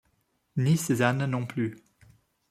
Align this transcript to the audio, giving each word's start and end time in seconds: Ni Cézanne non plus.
Ni 0.55 0.77
Cézanne 0.79 1.25
non 1.27 1.45
plus. 1.45 1.75